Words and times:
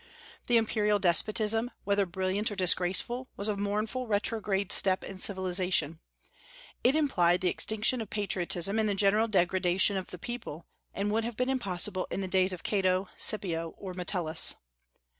The 0.47 0.57
imperial 0.57 0.97
despotism, 0.97 1.69
whether 1.83 2.07
brilliant 2.07 2.49
or 2.51 2.55
disgraceful, 2.55 3.29
was 3.37 3.47
a 3.47 3.55
mournful 3.55 4.07
retrograde 4.07 4.71
step 4.71 5.03
in 5.03 5.19
civilization; 5.19 5.99
it 6.83 6.95
implied 6.95 7.41
the 7.41 7.49
extinction 7.49 8.01
of 8.01 8.09
patriotism 8.09 8.79
and 8.79 8.89
the 8.89 8.95
general 8.95 9.27
degradation 9.27 9.97
of 9.97 10.07
the 10.07 10.17
people, 10.17 10.65
and 10.91 11.11
would 11.11 11.23
have 11.23 11.37
been 11.37 11.51
impossible 11.51 12.07
in 12.09 12.19
the 12.21 12.27
days 12.27 12.51
of 12.51 12.63
Cato, 12.63 13.09
Scipio, 13.15 13.75
or 13.77 13.93
Metellus. 13.93 14.55